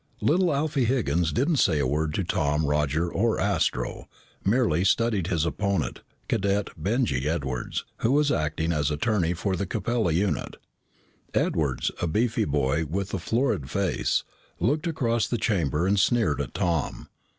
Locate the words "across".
14.87-15.27